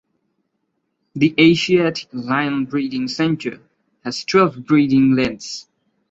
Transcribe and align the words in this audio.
The 1.13 1.35
Asiatic 1.39 2.07
Lion 2.11 2.65
breeding 2.65 3.07
centre 3.07 3.61
has 4.03 4.23
twelve 4.25 4.65
breeding 4.65 5.15
dens. 5.15 5.67